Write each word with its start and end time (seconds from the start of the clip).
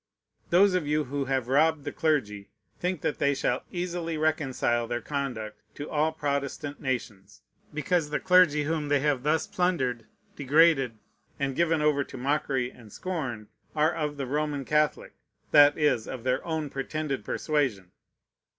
Those 0.49 0.73
of 0.73 0.87
you 0.87 1.03
who 1.03 1.25
have 1.25 1.47
robbed 1.47 1.83
the 1.85 1.91
clergy 1.91 2.49
think 2.79 3.01
that 3.01 3.19
they 3.19 3.35
shall 3.35 3.61
easily 3.71 4.17
reconcile 4.17 4.87
their 4.87 4.99
conduct 4.99 5.61
to 5.75 5.91
all 5.91 6.11
Protestant 6.11 6.81
nations, 6.81 7.43
because 7.71 8.09
the 8.09 8.19
clergy 8.19 8.63
whom 8.63 8.87
they 8.89 8.99
have 9.01 9.21
thus 9.21 9.45
plundered, 9.45 10.07
degraded, 10.35 10.97
and 11.39 11.55
given 11.55 11.83
over 11.83 12.03
to 12.03 12.17
mockery 12.17 12.71
and 12.71 12.91
scorn, 12.91 13.49
are 13.75 13.93
of 13.93 14.17
the 14.17 14.25
Roman 14.25 14.65
Catholic, 14.65 15.13
that 15.51 15.77
is, 15.77 16.07
of 16.07 16.23
their 16.23 16.43
own 16.43 16.71
pretended 16.71 17.23
persuasion. 17.23 17.91